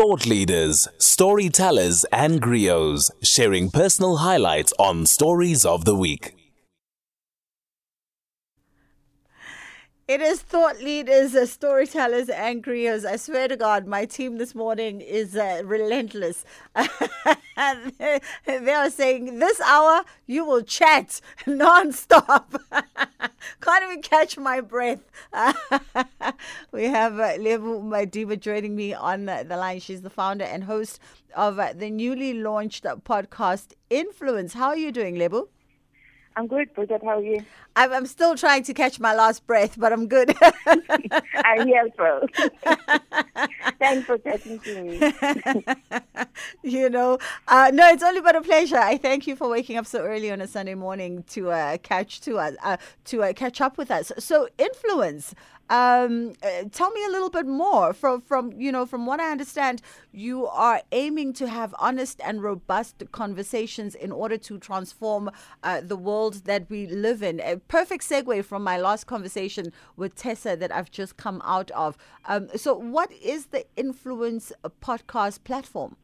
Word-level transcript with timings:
Thought 0.00 0.24
leaders, 0.24 0.88
storytellers, 0.96 2.06
and 2.10 2.40
griots 2.40 3.10
sharing 3.22 3.70
personal 3.70 4.16
highlights 4.16 4.72
on 4.78 5.04
Stories 5.04 5.66
of 5.66 5.84
the 5.84 5.94
Week. 5.94 6.39
It 10.10 10.20
is 10.20 10.42
thought 10.42 10.82
leaders, 10.82 11.36
uh, 11.36 11.46
storytellers, 11.46 12.28
and 12.28 12.64
creators. 12.64 13.04
I 13.04 13.14
swear 13.14 13.46
to 13.46 13.56
God, 13.56 13.86
my 13.86 14.06
team 14.06 14.38
this 14.38 14.56
morning 14.56 15.00
is 15.00 15.36
uh, 15.36 15.62
relentless. 15.64 16.44
they 16.74 18.74
are 18.74 18.90
saying, 18.90 19.38
This 19.38 19.60
hour 19.60 20.02
you 20.26 20.44
will 20.44 20.62
chat 20.62 21.20
non-stop. 21.46 22.52
Can't 23.60 23.84
even 23.84 24.02
catch 24.02 24.36
my 24.36 24.60
breath. 24.60 25.08
we 26.72 26.86
have 26.86 27.20
uh, 27.20 27.34
Lebo 27.38 27.80
Madiba 27.80 28.40
joining 28.40 28.74
me 28.74 28.92
on 28.92 29.28
uh, 29.28 29.44
the 29.44 29.56
line. 29.56 29.78
She's 29.78 30.02
the 30.02 30.10
founder 30.10 30.44
and 30.44 30.64
host 30.64 30.98
of 31.36 31.60
uh, 31.60 31.72
the 31.72 31.88
newly 31.88 32.34
launched 32.34 32.82
podcast 32.82 33.74
Influence. 33.90 34.54
How 34.54 34.70
are 34.70 34.76
you 34.76 34.90
doing, 34.90 35.14
Lebo? 35.14 35.50
I'm 36.36 36.46
good, 36.46 36.72
Bridget. 36.74 37.02
How 37.04 37.18
are 37.18 37.22
you? 37.22 37.44
I'm, 37.76 37.92
I'm 37.92 38.06
still 38.06 38.36
trying 38.36 38.62
to 38.64 38.74
catch 38.74 38.98
my 39.00 39.14
last 39.14 39.46
breath, 39.46 39.78
but 39.78 39.92
I'm 39.92 40.08
good. 40.08 40.34
I'm 40.66 41.66
here, 41.66 41.88
bro. 41.96 42.26
Thanks 43.78 44.06
for 44.06 44.18
talking 44.18 44.58
to 44.60 44.82
me. 44.82 45.12
you 46.62 46.90
know, 46.90 47.18
uh, 47.48 47.70
no, 47.72 47.88
it's 47.88 48.02
only 48.02 48.20
but 48.20 48.36
a 48.36 48.42
pleasure. 48.42 48.78
I 48.78 48.96
thank 48.96 49.26
you 49.26 49.36
for 49.36 49.48
waking 49.48 49.76
up 49.76 49.86
so 49.86 50.00
early 50.00 50.30
on 50.30 50.40
a 50.40 50.46
Sunday 50.46 50.74
morning 50.74 51.24
to 51.30 51.50
uh, 51.50 51.78
catch 51.78 52.20
to 52.22 52.38
us 52.38 52.54
uh, 52.62 52.76
to 53.06 53.22
uh, 53.22 53.32
catch 53.32 53.60
up 53.60 53.78
with 53.78 53.90
us. 53.90 54.12
So, 54.18 54.48
influence. 54.58 55.34
Um, 55.70 56.32
uh, 56.42 56.64
tell 56.72 56.90
me 56.90 57.04
a 57.04 57.10
little 57.10 57.30
bit 57.30 57.46
more. 57.46 57.92
From 57.92 58.20
from 58.20 58.52
you 58.60 58.72
know, 58.72 58.84
from 58.86 59.06
what 59.06 59.20
I 59.20 59.30
understand, 59.30 59.82
you 60.10 60.48
are 60.48 60.82
aiming 60.90 61.32
to 61.34 61.48
have 61.48 61.72
honest 61.78 62.20
and 62.24 62.42
robust 62.42 63.04
conversations 63.12 63.94
in 63.94 64.10
order 64.10 64.36
to 64.38 64.58
transform 64.58 65.30
uh, 65.62 65.80
the 65.80 65.96
world 65.96 66.44
that 66.46 66.68
we 66.68 66.88
live 66.88 67.22
in. 67.22 67.59
Perfect 67.68 68.04
segue 68.04 68.44
from 68.44 68.64
my 68.64 68.78
last 68.78 69.06
conversation 69.06 69.72
with 69.96 70.14
Tessa 70.14 70.56
that 70.56 70.74
I've 70.74 70.90
just 70.90 71.16
come 71.16 71.40
out 71.44 71.70
of. 71.72 71.96
Um, 72.26 72.48
so, 72.56 72.74
what 72.74 73.10
is 73.12 73.46
the 73.46 73.64
Influence 73.76 74.52
podcast 74.82 75.44
platform? 75.44 75.96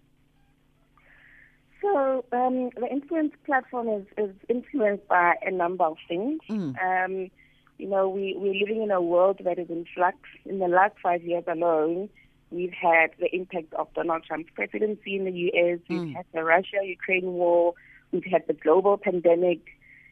So 1.83 2.25
um, 2.33 2.71
the 2.77 2.89
influence 2.91 3.33
platform 3.45 3.89
is, 3.89 4.07
is 4.17 4.35
influenced 4.49 5.07
by 5.09 5.35
a 5.43 5.51
number 5.51 5.85
of 5.85 5.97
things. 6.09 6.41
Mm. 6.49 6.75
Um, 6.83 7.31
you 7.79 7.89
know, 7.89 8.09
we, 8.09 8.35
we're 8.37 8.55
living 8.55 8.83
in 8.83 8.91
a 8.91 9.01
world 9.01 9.41
that 9.45 9.59
is 9.59 9.69
in 9.69 9.85
flux. 9.95 10.17
In 10.45 10.59
the 10.59 10.69
last 10.69 10.95
five 11.03 11.23
years 11.23 11.45
alone, 11.47 12.09
we've 12.51 12.73
had 12.73 13.11
the 13.21 13.35
impact 13.35 13.75
of 13.75 13.93
Donald 13.95 14.25
Trump's 14.25 14.51
presidency 14.55 15.17
in 15.17 15.25
the 15.25 15.33
U.S., 15.33 15.79
we've 15.89 16.01
mm. 16.01 16.17
had 16.17 16.25
the 16.33 16.43
Russia-Ukraine 16.43 17.27
war, 17.27 17.75
we've 18.13 18.25
had 18.25 18.47
the 18.47 18.55
global 18.55 18.97
pandemic, 18.97 19.61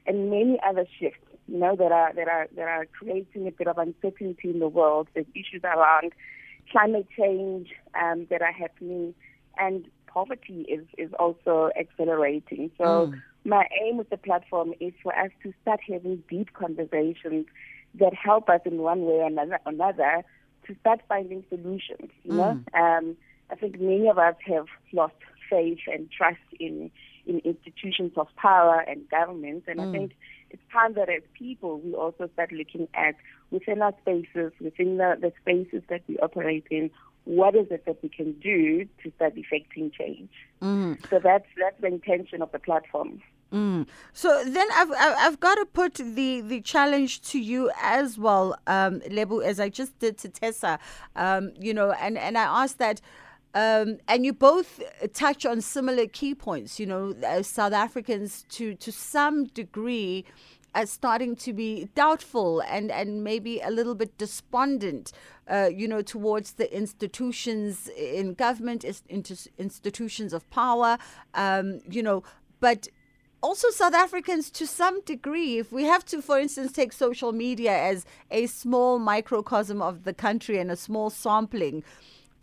and 0.06 0.30
many 0.30 0.58
other 0.66 0.86
shifts, 1.00 1.26
you 1.48 1.58
know, 1.58 1.76
that 1.76 1.92
are, 1.92 2.12
that 2.14 2.28
are, 2.28 2.48
that 2.56 2.68
are 2.68 2.86
creating 2.86 3.46
a 3.46 3.50
bit 3.50 3.66
of 3.66 3.78
uncertainty 3.78 4.50
in 4.50 4.58
the 4.58 4.68
world. 4.68 5.08
There's 5.14 5.26
issues 5.34 5.62
around 5.62 6.12
climate 6.70 7.06
change 7.16 7.68
um, 8.00 8.26
that 8.30 8.42
are 8.42 8.52
happening, 8.52 9.14
and 9.58 9.86
poverty 10.06 10.64
is, 10.68 10.86
is 10.96 11.12
also 11.18 11.70
accelerating. 11.78 12.70
So 12.78 12.84
mm. 12.84 13.22
my 13.44 13.66
aim 13.84 13.98
with 13.98 14.10
the 14.10 14.16
platform 14.16 14.72
is 14.80 14.92
for 15.02 15.16
us 15.16 15.30
to 15.42 15.52
start 15.62 15.80
having 15.86 16.22
deep 16.28 16.54
conversations 16.54 17.46
that 17.96 18.14
help 18.14 18.48
us 18.48 18.60
in 18.64 18.78
one 18.78 19.02
way 19.02 19.14
or 19.14 19.26
another, 19.26 19.60
another 19.66 20.24
to 20.66 20.76
start 20.80 21.00
finding 21.08 21.44
solutions. 21.48 22.10
You 22.22 22.32
mm. 22.32 22.36
know, 22.36 22.80
um, 22.80 23.16
I 23.50 23.56
think 23.56 23.78
many 23.78 24.08
of 24.08 24.18
us 24.18 24.36
have 24.46 24.66
lost 24.92 25.14
faith 25.50 25.78
and 25.86 26.10
trust 26.10 26.38
in 26.58 26.90
in 27.26 27.40
institutions 27.40 28.12
of 28.16 28.28
power 28.36 28.80
and 28.86 29.08
governments, 29.08 29.66
and 29.68 29.78
mm. 29.78 29.88
I 29.88 29.92
think 29.92 30.12
it's 30.50 30.62
time 30.72 30.94
that 30.94 31.08
as 31.08 31.22
people 31.34 31.80
we 31.80 31.94
also 31.94 32.28
start 32.32 32.52
looking 32.52 32.88
at 32.94 33.16
within 33.50 33.82
our 33.82 33.94
spaces, 34.02 34.52
within 34.60 34.98
the, 34.98 35.16
the 35.20 35.32
spaces 35.40 35.82
that 35.88 36.02
we 36.06 36.16
operate 36.18 36.66
in, 36.70 36.90
what 37.24 37.54
is 37.54 37.66
it 37.70 37.84
that 37.86 38.02
we 38.02 38.08
can 38.08 38.32
do 38.32 38.86
to 39.02 39.12
start 39.16 39.32
effecting 39.36 39.90
change? 39.90 40.30
Mm. 40.62 40.98
So 41.08 41.18
that's 41.18 41.46
that's 41.58 41.80
the 41.80 41.88
intention 41.88 42.42
of 42.42 42.52
the 42.52 42.58
platform. 42.58 43.22
Mm. 43.52 43.86
So 44.12 44.42
then 44.44 44.66
I've 44.74 44.90
I've 44.92 45.40
got 45.40 45.54
to 45.56 45.66
put 45.66 45.94
the 45.94 46.40
the 46.40 46.60
challenge 46.60 47.22
to 47.30 47.38
you 47.38 47.70
as 47.80 48.18
well, 48.18 48.56
um, 48.66 49.00
Lebo, 49.10 49.38
as 49.38 49.60
I 49.60 49.68
just 49.68 49.98
did 49.98 50.18
to 50.18 50.28
Tessa. 50.28 50.78
Um, 51.16 51.52
you 51.58 51.72
know, 51.72 51.92
and 51.92 52.18
and 52.18 52.36
I 52.36 52.62
asked 52.62 52.78
that. 52.78 53.00
Um, 53.54 53.98
and 54.08 54.24
you 54.24 54.32
both 54.32 54.80
touch 55.12 55.46
on 55.46 55.60
similar 55.60 56.06
key 56.06 56.34
points. 56.34 56.80
You 56.80 56.86
know, 56.86 57.42
South 57.42 57.72
Africans 57.72 58.44
to 58.50 58.74
to 58.74 58.90
some 58.90 59.44
degree 59.44 60.24
as 60.74 60.90
starting 60.90 61.36
to 61.36 61.52
be 61.52 61.88
doubtful 61.94 62.60
and, 62.60 62.90
and 62.90 63.22
maybe 63.22 63.60
a 63.60 63.70
little 63.70 63.94
bit 63.94 64.18
despondent, 64.18 65.12
uh, 65.48 65.70
you 65.72 65.86
know, 65.86 66.02
towards 66.02 66.54
the 66.54 66.76
institutions 66.76 67.88
in 67.96 68.34
government, 68.34 68.84
institutions 68.84 70.32
of 70.32 70.48
power, 70.50 70.98
um, 71.34 71.80
you 71.88 72.02
know, 72.02 72.22
but 72.60 72.88
also 73.40 73.70
South 73.70 73.94
Africans 73.94 74.50
to 74.50 74.66
some 74.66 75.00
degree, 75.02 75.58
if 75.58 75.70
we 75.70 75.84
have 75.84 76.04
to, 76.06 76.20
for 76.22 76.38
instance, 76.38 76.72
take 76.72 76.92
social 76.92 77.32
media 77.32 77.72
as 77.72 78.04
a 78.30 78.46
small 78.46 78.98
microcosm 78.98 79.80
of 79.82 80.04
the 80.04 80.14
country 80.14 80.58
and 80.58 80.70
a 80.70 80.76
small 80.76 81.10
sampling, 81.10 81.84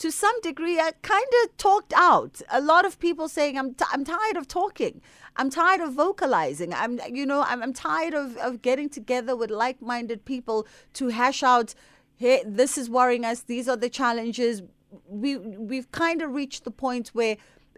to 0.02 0.12
some 0.12 0.42
degree, 0.42 0.80
I 0.80 0.94
kind 1.04 1.32
of 1.44 1.56
talked 1.58 1.94
out. 1.96 2.42
A 2.50 2.60
lot 2.60 2.86
of 2.86 2.98
people 2.98 3.30
saying, 3.30 3.56
I'm, 3.56 3.76
t- 3.76 3.86
I'm 3.94 4.04
tired 4.04 4.36
of 4.36 4.48
talking. 4.48 5.00
I'm 5.36 5.52
tired 5.52 5.80
of 5.80 5.94
vocalizing. 5.94 6.74
I'm, 6.74 7.00
you 7.08 7.24
know, 7.24 7.44
I'm, 7.44 7.62
I'm 7.62 7.72
tired 7.72 8.16
of, 8.16 8.36
of 8.38 8.64
getting 8.64 8.90
together 8.90 9.36
with 9.36 9.52
like 9.52 9.80
minded 9.80 10.26
people 10.26 10.66
to 10.94 11.10
hash 11.10 11.44
out, 11.44 11.76
hey, 12.16 12.42
this 12.44 12.80
is 12.80 12.90
worrying 12.90 13.24
us. 13.24 13.42
These 13.42 13.70
are 13.70 13.78
the 13.78 13.90
challenges. 13.90 14.64
We, 15.08 15.38
we've 15.38 15.92
kind 15.92 16.24
of 16.24 16.34
reached 16.34 16.64
the 16.64 16.72
point 16.72 17.10
where 17.10 17.38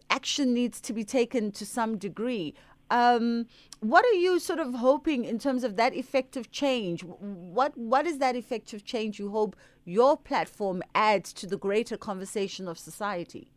action 0.09 0.53
needs 0.53 0.79
to 0.79 0.93
be 0.93 1.03
taken 1.03 1.51
to 1.51 1.65
some 1.65 1.97
degree. 1.97 2.53
Um, 2.89 3.47
what 3.81 4.05
are 4.05 4.13
you 4.13 4.39
sort 4.39 4.59
of 4.59 4.75
hoping 4.75 5.25
in 5.25 5.39
terms 5.39 5.65
of 5.65 5.75
that 5.75 5.93
effective 5.93 6.51
change? 6.51 7.03
What 7.03 7.77
what 7.77 8.07
is 8.07 8.19
that 8.19 8.35
effective 8.35 8.85
change 8.85 9.19
you 9.19 9.29
hope 9.29 9.57
your 9.85 10.17
platform 10.17 10.81
adds 10.95 11.33
to 11.33 11.47
the 11.47 11.57
greater 11.57 11.97
conversation 11.97 12.67
of 12.67 12.77
society? 12.77 13.51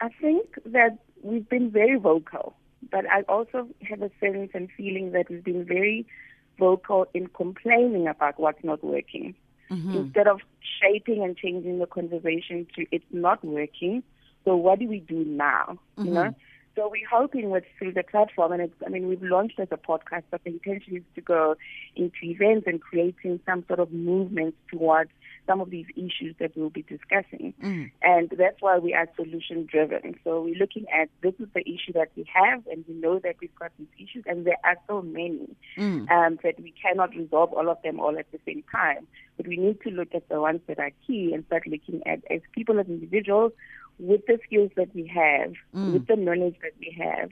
I 0.00 0.08
think 0.20 0.58
that 0.66 0.98
we've 1.22 1.48
been 1.48 1.70
very 1.70 1.96
vocal, 1.96 2.54
but 2.90 3.04
I 3.10 3.22
also 3.22 3.68
have 3.88 4.02
a 4.02 4.10
sense 4.20 4.50
and 4.54 4.68
feeling 4.76 5.12
that 5.12 5.30
we've 5.30 5.44
been 5.44 5.64
very 5.64 6.06
vocal 6.58 7.06
in 7.14 7.28
complaining 7.28 8.06
about 8.08 8.38
what's 8.38 8.62
not 8.64 8.82
working. 8.84 9.34
Mm-hmm. 9.70 9.96
Instead 9.96 10.28
of 10.28 10.40
shaping 10.80 11.22
and 11.22 11.36
changing 11.36 11.78
the 11.78 11.86
conversation 11.86 12.66
to 12.76 12.84
it's 12.92 13.04
not 13.10 13.44
working, 13.44 14.02
so 14.44 14.56
what 14.56 14.78
do 14.78 14.86
we 14.86 15.00
do 15.00 15.24
now? 15.24 15.78
Mm-hmm. 15.96 16.04
You 16.06 16.14
know? 16.14 16.34
So 16.76 16.88
we're 16.90 17.08
hoping 17.08 17.50
with 17.50 17.64
through 17.78 17.92
the 17.92 18.02
platform, 18.02 18.52
and 18.52 18.62
it's, 18.62 18.74
I 18.84 18.88
mean, 18.88 19.06
we've 19.06 19.22
launched 19.22 19.60
as 19.60 19.68
a 19.70 19.76
podcast, 19.76 20.24
but 20.30 20.42
the 20.42 20.50
intention 20.50 20.96
is 20.96 21.02
to 21.14 21.20
go 21.20 21.54
into 21.94 22.16
events 22.22 22.66
and 22.66 22.80
creating 22.80 23.38
some 23.46 23.64
sort 23.68 23.78
of 23.78 23.92
movement 23.92 24.56
towards 24.70 25.10
some 25.46 25.60
of 25.60 25.70
these 25.70 25.86
issues 25.94 26.34
that 26.40 26.56
we'll 26.56 26.70
be 26.70 26.82
discussing. 26.82 27.54
Mm. 27.62 27.90
And 28.02 28.30
that's 28.36 28.60
why 28.60 28.78
we 28.78 28.92
are 28.94 29.08
solution 29.14 29.66
driven. 29.70 30.18
So 30.24 30.42
we're 30.42 30.56
looking 30.56 30.86
at 30.92 31.10
this 31.22 31.34
is 31.38 31.48
the 31.54 31.60
issue 31.60 31.92
that 31.92 32.10
we 32.16 32.26
have, 32.32 32.66
and 32.66 32.84
we 32.88 32.94
know 32.94 33.20
that 33.20 33.36
we've 33.40 33.54
got 33.54 33.70
these 33.78 33.88
issues, 33.98 34.24
and 34.26 34.44
there 34.44 34.58
are 34.64 34.76
so 34.88 35.02
many 35.02 35.54
mm. 35.76 36.10
um, 36.10 36.38
that 36.42 36.58
we 36.60 36.72
cannot 36.72 37.10
resolve 37.14 37.52
all 37.52 37.68
of 37.68 37.80
them 37.82 38.00
all 38.00 38.18
at 38.18 38.30
the 38.32 38.40
same 38.44 38.64
time. 38.72 39.06
But 39.36 39.46
we 39.46 39.56
need 39.56 39.80
to 39.82 39.90
look 39.90 40.14
at 40.14 40.28
the 40.28 40.40
ones 40.40 40.60
that 40.66 40.78
are 40.78 40.90
key 41.06 41.32
and 41.34 41.44
start 41.46 41.66
looking 41.66 42.02
at, 42.06 42.20
as 42.30 42.40
people, 42.52 42.80
as 42.80 42.86
individuals, 42.86 43.52
with 43.98 44.26
the 44.26 44.38
skills 44.46 44.70
that 44.76 44.94
we 44.94 45.06
have, 45.06 45.54
mm. 45.74 45.92
with 45.92 46.06
the 46.06 46.16
knowledge 46.16 46.56
that 46.62 46.72
we 46.80 46.96
have, 46.98 47.30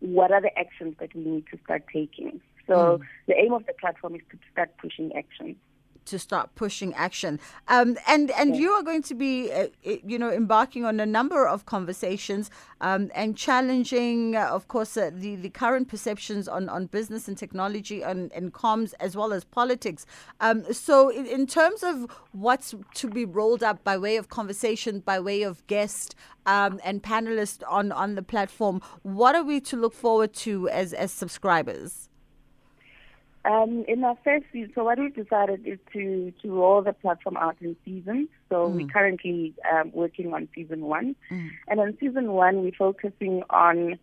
what 0.00 0.30
are 0.32 0.40
the 0.40 0.56
actions 0.58 0.94
that 1.00 1.14
we 1.14 1.22
need 1.22 1.44
to 1.52 1.58
start 1.64 1.84
taking? 1.92 2.40
So 2.66 2.74
mm. 2.74 3.00
the 3.26 3.34
aim 3.34 3.52
of 3.52 3.66
the 3.66 3.74
platform 3.80 4.14
is 4.14 4.22
to 4.30 4.38
start 4.52 4.70
pushing 4.78 5.12
action 5.16 5.56
to 6.06 6.18
start 6.18 6.54
pushing 6.54 6.94
action. 6.94 7.38
Um, 7.68 7.96
and 8.06 8.30
and 8.32 8.54
yeah. 8.54 8.62
you 8.62 8.70
are 8.72 8.82
going 8.82 9.02
to 9.02 9.14
be, 9.14 9.52
uh, 9.52 9.68
you 9.82 10.18
know, 10.18 10.30
embarking 10.30 10.84
on 10.84 11.00
a 11.00 11.06
number 11.06 11.46
of 11.46 11.66
conversations 11.66 12.50
um, 12.80 13.10
and 13.14 13.36
challenging, 13.36 14.36
uh, 14.36 14.48
of 14.48 14.68
course, 14.68 14.96
uh, 14.96 15.10
the 15.12 15.36
the 15.36 15.50
current 15.50 15.88
perceptions 15.88 16.48
on, 16.48 16.68
on 16.68 16.86
business 16.86 17.28
and 17.28 17.36
technology 17.36 18.02
and, 18.02 18.32
and 18.32 18.52
comms 18.52 18.94
as 19.00 19.16
well 19.16 19.32
as 19.32 19.44
politics. 19.44 20.06
Um, 20.40 20.72
so, 20.72 21.08
in, 21.08 21.26
in, 21.26 21.46
terms 21.46 21.82
of 21.82 22.06
what's 22.32 22.74
to 22.94 23.08
be 23.08 23.24
rolled 23.24 23.62
up 23.62 23.82
by 23.84 23.96
way 23.96 24.16
of 24.16 24.28
conversation, 24.28 25.00
by 25.00 25.20
way 25.20 25.42
of 25.42 25.66
guest 25.66 26.14
um, 26.46 26.80
and 26.84 27.02
panelists 27.02 27.62
on 27.68 27.92
on 27.92 28.14
the 28.14 28.22
platform, 28.22 28.80
what 29.02 29.34
are 29.34 29.44
we 29.44 29.60
to 29.60 29.76
look 29.76 29.94
forward 29.94 30.32
to 30.34 30.68
as 30.68 30.92
as 30.92 31.12
subscribers? 31.12 32.08
Um, 33.46 33.84
in 33.86 34.02
our 34.02 34.18
first 34.24 34.44
season, 34.52 34.72
so 34.74 34.82
what 34.82 34.98
we've 34.98 35.14
decided 35.14 35.64
is 35.64 35.78
to, 35.92 36.32
to 36.42 36.50
roll 36.50 36.82
the 36.82 36.92
platform 36.92 37.36
out 37.36 37.56
in 37.60 37.76
seasons. 37.84 38.28
So 38.48 38.66
we're 38.66 38.88
currently 38.88 39.54
um, 39.72 39.92
working 39.92 40.34
on 40.34 40.48
season 40.52 40.80
one. 40.80 41.14
And 41.68 41.78
on 41.78 41.96
season 42.00 42.32
one, 42.32 42.62
we're 42.62 42.72
focusing 42.76 43.44
on 43.50 44.00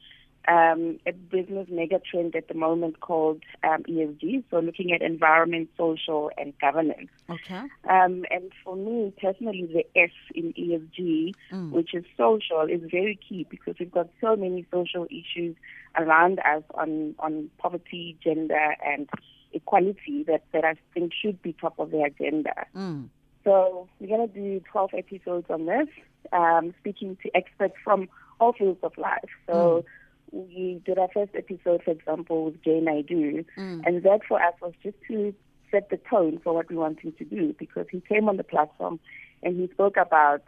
um, 0.47 0.99
a 1.05 1.13
business 1.13 1.67
mega 1.69 1.99
trend 1.99 2.35
at 2.35 2.47
the 2.47 2.53
moment 2.53 2.99
called 2.99 3.41
um, 3.63 3.83
ESG. 3.83 4.43
So 4.51 4.59
looking 4.59 4.91
at 4.91 5.01
environment, 5.01 5.69
social, 5.77 6.31
and 6.37 6.53
governance. 6.59 7.09
Okay. 7.29 7.61
Um, 7.89 8.25
and 8.29 8.51
for 8.63 8.75
me 8.75 9.13
personally, 9.21 9.69
the 9.71 9.99
S 9.99 10.11
in 10.35 10.53
ESG, 10.53 11.71
which 11.71 11.93
is 11.93 12.03
social, 12.17 12.63
is 12.63 12.81
very 12.91 13.17
key 13.27 13.47
because 13.49 13.75
we've 13.79 13.91
got 13.91 14.09
so 14.21 14.35
many 14.35 14.65
social 14.71 15.05
issues 15.05 15.55
around 15.97 16.39
us 16.39 16.63
on, 16.75 17.15
on 17.19 17.49
poverty, 17.57 18.17
gender, 18.23 18.75
and 18.85 19.09
equality 19.53 20.23
that, 20.27 20.43
that 20.51 20.65
I 20.65 20.75
think 20.93 21.13
should 21.13 21.41
be 21.41 21.53
top 21.53 21.79
of 21.79 21.91
the 21.91 22.01
agenda. 22.01 22.65
Mm. 22.75 23.09
So 23.43 23.87
we're 23.99 24.07
going 24.07 24.27
to 24.27 24.33
do 24.33 24.61
12 24.71 24.91
episodes 24.97 25.47
on 25.49 25.65
this, 25.65 25.87
um, 26.31 26.73
speaking 26.79 27.17
to 27.23 27.35
experts 27.35 27.75
from 27.83 28.07
all 28.39 28.53
fields 28.53 28.79
of 28.83 28.97
life. 28.97 29.29
So 29.47 29.85
we 30.33 30.81
did 30.83 30.97
our 30.97 31.09
first 31.13 31.31
episode, 31.35 31.83
for 31.83 31.91
example, 31.91 32.45
with 32.45 32.61
Jay 32.63 32.81
Naidoo, 32.81 33.45
mm. 33.57 33.81
and 33.85 34.03
that 34.03 34.21
for 34.27 34.41
us 34.41 34.55
was 34.61 34.73
just 34.81 34.97
to 35.07 35.33
set 35.71 35.89
the 35.89 35.99
tone 36.09 36.39
for 36.43 36.53
what 36.53 36.69
we 36.69 36.75
wanted 36.75 37.17
to 37.17 37.23
do 37.23 37.55
because 37.57 37.85
he 37.91 38.01
came 38.01 38.27
on 38.27 38.37
the 38.37 38.43
platform 38.43 38.99
and 39.43 39.59
he 39.59 39.67
spoke 39.73 39.95
about 39.95 40.41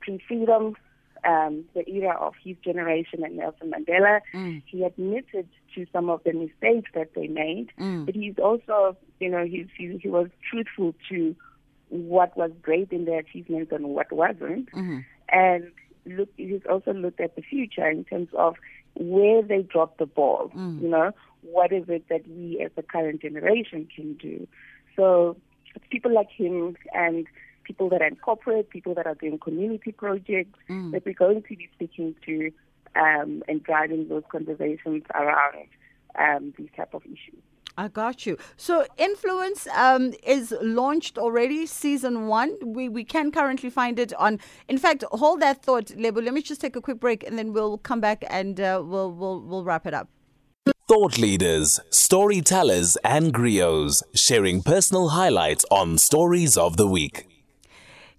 pre-freedom, 0.00 0.76
um, 1.24 1.64
the 1.74 1.88
era 1.88 2.16
of 2.20 2.34
his 2.42 2.56
generation 2.64 3.24
and 3.24 3.36
Nelson 3.36 3.72
Mandela. 3.72 4.20
Mm. 4.32 4.62
He 4.66 4.84
admitted 4.84 5.48
to 5.74 5.86
some 5.92 6.08
of 6.08 6.22
the 6.24 6.32
mistakes 6.32 6.90
that 6.94 7.14
they 7.14 7.26
made, 7.26 7.70
mm. 7.80 8.06
but 8.06 8.14
he's 8.14 8.38
also, 8.38 8.96
you 9.18 9.28
know, 9.28 9.44
he's, 9.44 9.66
he, 9.76 9.98
he 10.00 10.08
was 10.08 10.28
truthful 10.48 10.94
to 11.08 11.34
what 11.88 12.36
was 12.36 12.50
great 12.62 12.90
in 12.92 13.04
their 13.04 13.18
achievements 13.18 13.72
and 13.72 13.86
what 13.88 14.10
wasn't. 14.12 14.72
Mm-hmm. 14.72 15.00
And 15.28 15.70
look, 16.06 16.28
he's 16.36 16.62
also 16.68 16.92
looked 16.92 17.20
at 17.20 17.36
the 17.36 17.42
future 17.42 17.88
in 17.88 18.04
terms 18.04 18.28
of 18.34 18.56
where 18.94 19.42
they 19.42 19.62
drop 19.62 19.98
the 19.98 20.06
ball. 20.06 20.50
You 20.82 20.88
know, 20.88 21.12
what 21.42 21.72
is 21.72 21.84
it 21.88 22.08
that 22.08 22.26
we 22.28 22.60
as 22.64 22.70
the 22.76 22.82
current 22.82 23.22
generation 23.22 23.88
can 23.94 24.14
do? 24.14 24.46
So 24.96 25.36
it's 25.74 25.84
people 25.90 26.12
like 26.12 26.30
him 26.30 26.76
and 26.94 27.26
people 27.64 27.88
that 27.90 28.02
are 28.02 28.06
in 28.06 28.16
corporate, 28.16 28.70
people 28.70 28.94
that 28.94 29.06
are 29.06 29.14
doing 29.14 29.38
community 29.38 29.92
projects 29.92 30.58
that 30.92 31.04
we're 31.04 31.14
going 31.14 31.42
to 31.42 31.56
be 31.56 31.68
speaking 31.74 32.14
to 32.26 32.52
um, 32.94 33.42
and 33.48 33.62
driving 33.62 34.08
those 34.08 34.24
conversations 34.30 35.02
around 35.14 35.66
um, 36.18 36.52
these 36.58 36.68
type 36.76 36.92
of 36.94 37.02
issues. 37.06 37.42
I 37.76 37.88
got 37.88 38.26
you. 38.26 38.36
So, 38.56 38.84
Influence 38.98 39.66
um, 39.74 40.12
is 40.22 40.54
launched 40.60 41.18
already, 41.18 41.66
season 41.66 42.26
one. 42.26 42.56
We 42.62 42.88
we 42.88 43.04
can 43.04 43.32
currently 43.32 43.70
find 43.70 43.98
it 43.98 44.12
on. 44.14 44.40
In 44.68 44.78
fact, 44.78 45.04
hold 45.12 45.40
that 45.40 45.62
thought, 45.62 45.90
Lebo. 45.96 46.20
Let 46.20 46.34
me 46.34 46.42
just 46.42 46.60
take 46.60 46.76
a 46.76 46.80
quick 46.80 47.00
break, 47.00 47.24
and 47.26 47.38
then 47.38 47.52
we'll 47.52 47.78
come 47.78 48.00
back 48.00 48.24
and 48.28 48.60
uh, 48.60 48.82
we'll 48.84 49.12
we'll 49.12 49.40
we'll 49.40 49.64
wrap 49.64 49.86
it 49.86 49.94
up. 49.94 50.08
Thought 50.86 51.18
leaders, 51.18 51.80
storytellers, 51.90 52.96
and 53.02 53.32
griots 53.32 54.02
sharing 54.14 54.62
personal 54.62 55.08
highlights 55.08 55.64
on 55.70 55.96
stories 55.96 56.56
of 56.56 56.76
the 56.76 56.86
week. 56.86 57.31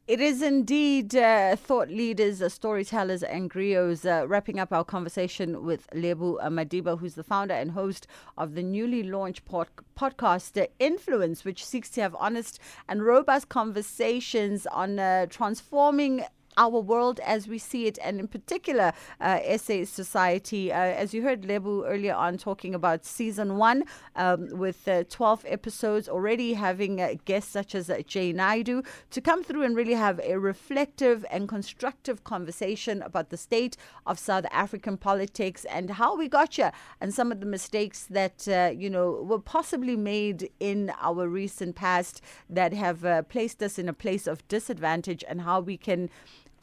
It 0.05 0.19
is 0.19 0.41
indeed 0.41 1.15
uh, 1.15 1.55
thought 1.55 1.87
leaders, 1.87 2.41
uh, 2.41 2.49
storytellers, 2.49 3.23
and 3.23 3.49
griots 3.49 4.05
uh, 4.05 4.27
wrapping 4.27 4.59
up 4.59 4.73
our 4.73 4.83
conversation 4.83 5.63
with 5.63 5.87
Lebo 5.93 6.39
Madiba, 6.49 6.99
who's 6.99 7.15
the 7.15 7.23
founder 7.23 7.53
and 7.53 7.71
host 7.71 8.05
of 8.37 8.53
the 8.53 8.63
newly 8.63 9.03
launched 9.03 9.45
pod- 9.45 9.69
podcast 9.97 10.61
uh, 10.61 10.67
Influence, 10.77 11.45
which 11.45 11.65
seeks 11.65 11.89
to 11.91 12.01
have 12.01 12.17
honest 12.19 12.59
and 12.89 13.05
robust 13.05 13.47
conversations 13.47 14.67
on 14.67 14.99
uh, 14.99 15.25
transforming 15.27 16.25
our 16.57 16.79
world 16.79 17.19
as 17.25 17.47
we 17.47 17.57
see 17.57 17.87
it, 17.87 17.97
and 18.03 18.19
in 18.19 18.27
particular, 18.27 18.93
uh, 19.19 19.39
SA 19.57 19.85
society. 19.85 20.71
Uh, 20.71 20.77
as 20.77 21.13
you 21.13 21.23
heard 21.23 21.45
Lebo 21.45 21.85
earlier 21.85 22.13
on 22.13 22.37
talking 22.37 22.75
about 22.75 23.05
season 23.05 23.57
one 23.57 23.83
um, 24.15 24.47
with 24.51 24.87
uh, 24.87 25.03
12 25.09 25.45
episodes, 25.47 26.07
already 26.09 26.53
having 26.53 27.01
uh, 27.01 27.15
guests 27.25 27.51
such 27.51 27.75
as 27.75 27.89
uh, 27.89 28.01
Jay 28.05 28.33
Naidoo 28.33 28.85
to 29.11 29.21
come 29.21 29.43
through 29.43 29.63
and 29.63 29.75
really 29.75 29.93
have 29.93 30.19
a 30.23 30.37
reflective 30.37 31.25
and 31.31 31.47
constructive 31.47 32.23
conversation 32.23 33.01
about 33.01 33.29
the 33.29 33.37
state 33.37 33.77
of 34.05 34.19
South 34.19 34.45
African 34.51 34.97
politics 34.97 35.65
and 35.65 35.91
how 35.91 36.15
we 36.15 36.27
got 36.27 36.55
here 36.55 36.71
and 37.01 37.13
some 37.13 37.31
of 37.31 37.39
the 37.39 37.45
mistakes 37.45 38.05
that, 38.09 38.47
uh, 38.47 38.71
you 38.75 38.89
know, 38.89 39.11
were 39.23 39.39
possibly 39.39 39.95
made 39.95 40.49
in 40.59 40.91
our 41.01 41.27
recent 41.27 41.75
past 41.75 42.21
that 42.49 42.73
have 42.73 43.27
placed 43.29 43.61
us 43.61 43.79
in 43.79 43.89
a 43.89 43.93
place 43.93 44.27
of 44.27 44.47
disadvantage 44.47 45.23
and 45.27 45.41
how 45.41 45.59
we 45.59 45.77
can 45.77 46.09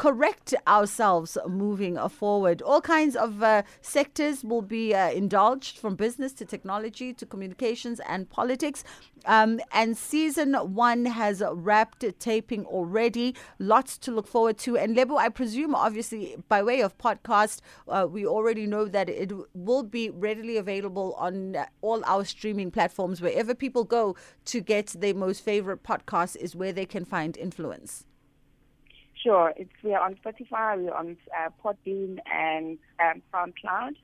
correct 0.01 0.55
ourselves 0.67 1.37
moving 1.47 1.99
forward. 2.09 2.63
All 2.63 2.81
kinds 2.81 3.15
of 3.15 3.43
uh, 3.43 3.65
sectors 3.83 4.43
will 4.43 4.63
be 4.63 4.95
uh, 4.95 5.11
indulged 5.11 5.77
from 5.77 5.95
business 5.95 6.33
to 6.39 6.47
technology 6.47 7.13
to 7.13 7.27
communications 7.27 8.01
and 8.09 8.31
politics. 8.31 8.83
Um, 9.27 9.61
and 9.73 9.99
season 9.99 10.55
one 10.55 11.05
has 11.05 11.43
wrapped 11.53 12.03
taping 12.19 12.65
already. 12.65 13.35
Lots 13.59 13.99
to 13.99 14.11
look 14.11 14.27
forward 14.27 14.57
to. 14.61 14.79
And 14.79 14.97
Lebo, 14.97 15.19
I 15.19 15.29
presume, 15.29 15.75
obviously, 15.75 16.35
by 16.49 16.63
way 16.63 16.81
of 16.81 16.97
podcast, 16.97 17.61
uh, 17.87 18.07
we 18.11 18.25
already 18.25 18.67
know 18.67 18.87
that 18.87 19.11
it 19.11 19.33
will 19.53 19.83
be 19.83 20.09
readily 20.09 20.57
available 20.57 21.15
on 21.19 21.59
all 21.83 22.03
our 22.07 22.25
streaming 22.25 22.71
platforms. 22.71 23.21
Wherever 23.21 23.55
people 23.55 23.85
go 23.85 24.17
to 24.47 24.63
get 24.63 24.87
their 24.99 25.13
most 25.13 25.45
favorite 25.45 25.83
podcast 25.83 26.37
is 26.37 26.57
where 26.57 26.73
they 26.73 26.87
can 26.87 27.05
find 27.05 27.37
influence. 27.37 28.07
Sure, 29.23 29.53
it's 29.57 29.71
we're 29.83 29.99
on 29.99 30.17
Spotify, 30.17 30.83
we're 30.83 30.95
on 30.95 31.17
uh, 31.39 31.51
Podbean 31.63 32.19
and 32.33 32.79
um, 33.01 33.23
SoundCloud. 33.33 33.97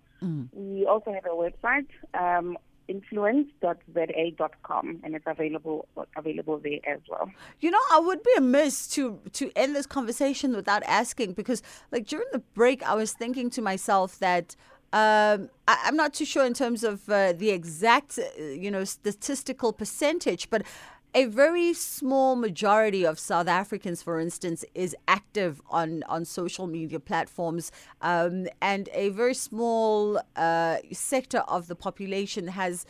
We 0.52 0.86
also 0.86 1.12
have 1.12 1.24
a 1.24 1.28
website, 1.28 1.86
um, 2.14 2.58
influence.za.com, 2.88 5.00
and 5.02 5.14
it's 5.14 5.26
available 5.26 5.88
available 6.16 6.58
there 6.58 6.80
as 6.86 7.00
well. 7.08 7.30
You 7.60 7.70
know, 7.70 7.80
I 7.92 8.00
would 8.00 8.22
be 8.22 8.32
amiss 8.36 8.86
to 8.88 9.18
to 9.32 9.50
end 9.56 9.74
this 9.74 9.86
conversation 9.86 10.54
without 10.54 10.82
asking 10.84 11.32
because, 11.32 11.62
like 11.92 12.06
during 12.06 12.28
the 12.32 12.40
break, 12.54 12.82
I 12.82 12.94
was 12.94 13.12
thinking 13.12 13.48
to 13.50 13.62
myself 13.62 14.18
that. 14.18 14.56
Um, 14.92 15.50
I, 15.66 15.82
I'm 15.84 15.96
not 15.96 16.14
too 16.14 16.24
sure 16.24 16.46
in 16.46 16.54
terms 16.54 16.84
of 16.84 17.08
uh, 17.08 17.32
the 17.32 17.50
exact, 17.50 18.20
uh, 18.20 18.42
you 18.42 18.70
know, 18.70 18.84
statistical 18.84 19.72
percentage, 19.72 20.48
but 20.48 20.62
a 21.16 21.24
very 21.24 21.72
small 21.72 22.36
majority 22.36 23.06
of 23.06 23.18
South 23.18 23.48
Africans, 23.48 24.02
for 24.02 24.20
instance, 24.20 24.66
is 24.74 24.94
active 25.08 25.62
on, 25.70 26.02
on 26.10 26.26
social 26.26 26.66
media 26.66 27.00
platforms, 27.00 27.72
um, 28.02 28.46
and 28.60 28.90
a 28.92 29.08
very 29.08 29.32
small 29.32 30.20
uh, 30.36 30.76
sector 30.92 31.38
of 31.48 31.68
the 31.68 31.74
population 31.74 32.48
has 32.48 32.84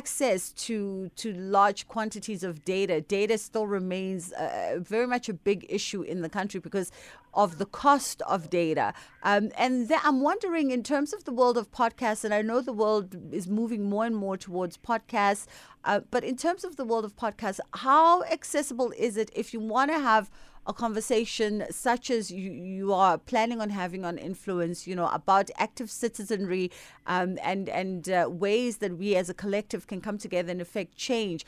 access 0.00 0.50
to 0.66 1.08
to 1.14 1.32
large 1.32 1.86
quantities 1.94 2.42
of 2.42 2.64
data. 2.64 3.00
Data 3.00 3.36
still 3.38 3.66
remains 3.78 4.32
uh, 4.32 4.78
very 4.80 5.06
much 5.06 5.28
a 5.28 5.34
big 5.50 5.60
issue 5.68 6.02
in 6.02 6.18
the 6.20 6.28
country 6.28 6.58
because 6.58 6.90
of 7.32 7.58
the 7.58 7.66
cost 7.66 8.20
of 8.22 8.50
data. 8.50 8.92
Um, 9.22 9.50
and 9.56 9.88
th- 9.88 10.00
I'm 10.02 10.20
wondering, 10.20 10.66
in 10.70 10.82
terms 10.82 11.12
of 11.12 11.20
the 11.28 11.32
world 11.40 11.56
of 11.56 11.70
podcasts, 11.70 12.24
and 12.24 12.34
I 12.34 12.42
know 12.42 12.60
the 12.60 12.78
world 12.84 13.06
is 13.32 13.46
moving 13.46 13.82
more 13.88 14.04
and 14.04 14.16
more 14.16 14.36
towards 14.36 14.76
podcasts, 14.76 15.46
uh, 15.84 16.00
but 16.10 16.22
in 16.24 16.36
terms 16.36 16.64
of 16.64 16.72
the 16.76 16.86
world 16.90 17.04
of 17.04 17.14
podcasts, 17.14 17.60
how 17.88 18.22
accessible 18.24 18.92
is 19.06 19.16
it 19.16 19.30
if 19.42 19.46
you 19.54 19.60
want 19.60 19.92
to 19.92 19.98
have 20.10 20.28
a 20.66 20.72
conversation 20.72 21.64
such 21.70 22.10
as 22.10 22.30
you, 22.30 22.50
you 22.50 22.92
are 22.92 23.18
planning 23.18 23.60
on 23.60 23.70
having 23.70 24.04
on 24.04 24.16
influence, 24.18 24.86
you 24.86 24.96
know, 24.96 25.08
about 25.08 25.50
active 25.58 25.90
citizenry 25.90 26.70
um, 27.06 27.38
and 27.42 27.68
and 27.68 28.08
uh, 28.08 28.28
ways 28.30 28.78
that 28.78 28.96
we 28.96 29.14
as 29.16 29.28
a 29.28 29.34
collective 29.34 29.86
can 29.86 30.00
come 30.00 30.18
together 30.18 30.50
and 30.50 30.60
affect 30.60 30.96
change. 30.96 31.44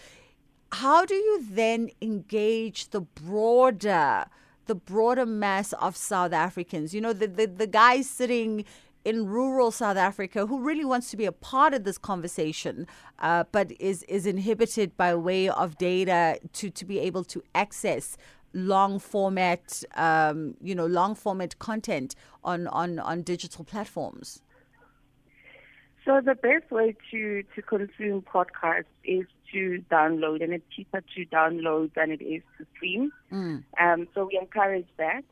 How 0.72 1.04
do 1.06 1.14
you 1.14 1.46
then 1.48 1.90
engage 2.02 2.90
the 2.90 3.00
broader 3.00 4.26
the 4.66 4.74
broader 4.74 5.24
mass 5.24 5.72
of 5.74 5.96
South 5.96 6.32
Africans? 6.32 6.94
You 6.94 7.00
know, 7.00 7.12
the 7.12 7.26
the, 7.26 7.46
the 7.46 7.66
guys 7.66 8.08
sitting 8.08 8.64
in 9.06 9.26
rural 9.26 9.70
South 9.70 9.96
Africa 9.96 10.46
who 10.46 10.60
really 10.60 10.84
wants 10.84 11.10
to 11.12 11.16
be 11.16 11.26
a 11.26 11.32
part 11.52 11.72
of 11.72 11.84
this 11.84 11.98
conversation, 11.98 12.86
uh, 13.20 13.44
but 13.52 13.66
is 13.80 14.02
is 14.04 14.26
inhibited 14.26 14.96
by 14.96 15.14
way 15.14 15.48
of 15.48 15.78
data 15.78 16.38
to 16.58 16.70
to 16.70 16.84
be 16.84 16.98
able 16.98 17.24
to 17.24 17.38
access 17.54 18.16
long 18.52 18.98
format, 18.98 19.84
um, 19.94 20.56
you 20.60 20.74
know, 20.74 20.86
long 20.86 21.14
format 21.14 21.58
content 21.58 22.14
on, 22.42 22.66
on, 22.68 22.98
on 22.98 23.22
digital 23.22 23.64
platforms? 23.64 24.42
So 26.04 26.20
the 26.24 26.34
best 26.34 26.70
way 26.70 26.96
to, 27.10 27.42
to 27.54 27.62
consume 27.62 28.22
podcasts 28.22 28.84
is 29.04 29.26
to 29.52 29.82
download, 29.90 30.42
and 30.42 30.52
it's 30.52 30.64
cheaper 30.74 31.02
to 31.14 31.26
download 31.26 31.92
than 31.94 32.10
it 32.10 32.22
is 32.22 32.42
to 32.56 32.66
stream. 32.74 33.12
Mm. 33.30 33.64
Um, 33.78 34.08
so 34.14 34.26
we 34.26 34.38
encourage 34.40 34.88
that. 34.96 35.24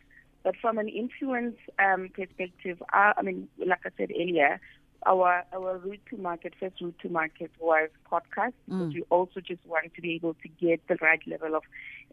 But 0.45 0.55
from 0.61 0.79
an 0.79 0.89
influence 0.89 1.57
um, 1.79 2.11
perspective, 2.15 2.81
uh, 2.93 3.15
I 3.17 3.23
mean, 3.23 3.49
like 3.59 3.81
I 3.85 3.91
said 3.97 4.13
earlier, 4.15 4.61
our 5.07 5.43
our 5.53 5.79
route 5.79 6.01
to 6.11 6.17
market, 6.19 6.53
first 6.61 6.81
route 6.81 6.99
to 7.03 7.09
market 7.09 7.51
was 7.59 7.89
podcast, 8.11 8.53
Mm. 8.71 8.79
because 8.79 8.95
we 8.95 9.03
also 9.11 9.41
just 9.41 9.65
want 9.67 9.95
to 9.95 10.01
be 10.03 10.15
able 10.15 10.35
to 10.35 10.49
get 10.49 10.87
the 10.87 10.97
right 11.01 11.21
level 11.27 11.55
of 11.57 11.63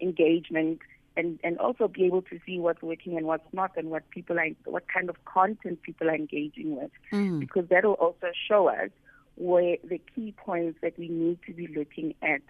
engagement 0.01 0.79
and, 1.17 1.39
and 1.43 1.57
also 1.57 1.89
be 1.89 2.05
able 2.05 2.21
to 2.21 2.39
see 2.45 2.57
what's 2.57 2.81
working 2.81 3.17
and 3.17 3.25
what's 3.25 3.53
not 3.53 3.71
and 3.75 3.89
what 3.89 4.09
people 4.11 4.39
are 4.39 4.47
what 4.65 4.85
kind 4.87 5.09
of 5.09 5.23
content 5.25 5.81
people 5.83 6.09
are 6.09 6.15
engaging 6.15 6.75
with. 6.77 6.91
Mm. 7.11 7.39
Because 7.39 7.67
that 7.69 7.83
will 7.85 7.93
also 7.93 8.27
show 8.47 8.67
us 8.67 8.89
where 9.35 9.77
the 9.83 9.99
key 10.15 10.33
points 10.37 10.79
that 10.81 10.97
we 10.97 11.07
need 11.09 11.39
to 11.47 11.53
be 11.53 11.67
looking 11.67 12.13
at 12.21 12.41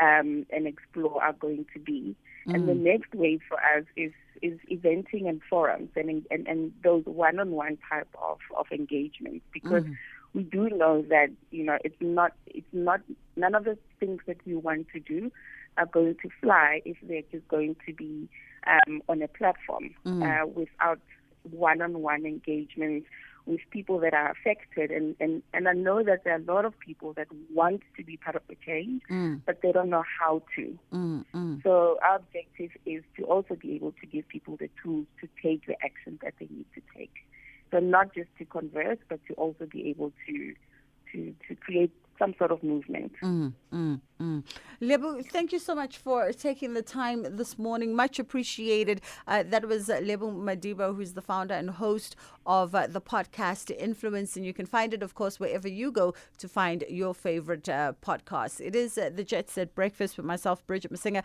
um, 0.00 0.46
and 0.50 0.66
explore 0.66 1.22
are 1.22 1.32
going 1.32 1.66
to 1.72 1.78
be. 1.78 2.16
And 2.48 2.68
the 2.68 2.74
next 2.74 3.12
wave 3.12 3.40
for 3.48 3.58
us 3.58 3.84
is 3.96 4.12
is 4.40 4.58
eventing 4.70 5.28
and 5.28 5.40
forums 5.48 5.90
and 5.96 6.24
and, 6.30 6.46
and 6.46 6.72
those 6.84 7.04
one-on-one 7.04 7.78
type 7.88 8.08
of, 8.22 8.38
of 8.56 8.66
engagement 8.70 9.42
because 9.52 9.82
we 10.34 10.42
do 10.44 10.68
know 10.68 11.02
that 11.08 11.28
you 11.50 11.64
know 11.64 11.78
it's 11.82 11.96
not 12.00 12.32
it's 12.46 12.66
not 12.72 13.00
none 13.36 13.54
of 13.54 13.64
the 13.64 13.76
things 13.98 14.20
that 14.26 14.36
we 14.46 14.54
want 14.54 14.86
to 14.92 15.00
do 15.00 15.32
are 15.76 15.86
going 15.86 16.14
to 16.22 16.28
fly 16.40 16.80
if 16.84 16.96
they're 17.02 17.22
just 17.32 17.48
going 17.48 17.74
to 17.86 17.92
be 17.92 18.28
um, 18.66 19.02
on 19.08 19.22
a 19.22 19.28
platform 19.28 19.94
uh, 20.22 20.46
without 20.46 21.00
one-on-one 21.50 22.24
engagement 22.24 23.04
with 23.46 23.60
people 23.70 24.00
that 24.00 24.12
are 24.12 24.30
affected 24.30 24.90
and, 24.90 25.16
and, 25.20 25.42
and 25.54 25.68
I 25.68 25.72
know 25.72 26.02
that 26.02 26.24
there 26.24 26.34
are 26.34 26.40
a 26.40 26.52
lot 26.52 26.64
of 26.64 26.78
people 26.78 27.12
that 27.14 27.28
want 27.52 27.82
to 27.96 28.04
be 28.04 28.16
part 28.16 28.36
of 28.36 28.42
the 28.48 28.56
change 28.66 29.02
but 29.46 29.62
they 29.62 29.72
don't 29.72 29.90
know 29.90 30.04
how 30.20 30.42
to. 30.56 30.78
Mm, 30.92 31.24
mm. 31.34 31.62
So 31.62 31.98
our 32.02 32.16
objective 32.16 32.70
is 32.84 33.02
to 33.16 33.24
also 33.24 33.54
be 33.54 33.74
able 33.74 33.92
to 34.00 34.06
give 34.06 34.26
people 34.28 34.56
the 34.56 34.68
tools 34.82 35.06
to 35.20 35.28
take 35.42 35.66
the 35.66 35.76
action 35.84 36.18
that 36.22 36.34
they 36.38 36.48
need 36.50 36.66
to 36.74 36.82
take. 36.96 37.14
So 37.70 37.78
not 37.78 38.14
just 38.14 38.28
to 38.38 38.44
converse, 38.44 38.98
but 39.08 39.20
to 39.28 39.34
also 39.34 39.66
be 39.66 39.88
able 39.88 40.12
to 40.26 40.54
to 41.12 41.34
to 41.48 41.54
create 41.56 41.92
some 42.18 42.34
sort 42.38 42.50
of 42.50 42.62
movement. 42.62 43.12
Mm, 43.22 43.52
mm, 43.72 44.00
mm. 44.20 44.44
Lebo, 44.80 45.22
thank 45.22 45.52
you 45.52 45.58
so 45.58 45.74
much 45.74 45.98
for 45.98 46.32
taking 46.32 46.74
the 46.74 46.82
time 46.82 47.36
this 47.36 47.58
morning. 47.58 47.94
Much 47.94 48.18
appreciated. 48.18 49.00
Uh, 49.26 49.42
that 49.42 49.66
was 49.66 49.88
uh, 49.88 50.00
Lebo 50.02 50.30
Madiba, 50.30 50.94
who's 50.94 51.14
the 51.14 51.22
founder 51.22 51.54
and 51.54 51.70
host 51.70 52.16
of 52.46 52.74
uh, 52.74 52.86
the 52.86 53.00
podcast 53.00 53.74
Influence. 53.76 54.36
And 54.36 54.44
you 54.44 54.54
can 54.54 54.66
find 54.66 54.94
it, 54.94 55.02
of 55.02 55.14
course, 55.14 55.40
wherever 55.40 55.68
you 55.68 55.90
go 55.90 56.14
to 56.38 56.48
find 56.48 56.84
your 56.88 57.14
favorite 57.14 57.68
uh, 57.68 57.92
podcast. 58.02 58.60
It 58.60 58.74
is 58.76 58.96
uh, 58.96 59.10
the 59.14 59.24
Jet 59.24 59.50
Set 59.50 59.74
Breakfast 59.74 60.16
with 60.16 60.26
myself, 60.26 60.66
Bridget 60.66 60.92
Masinga. 60.92 61.24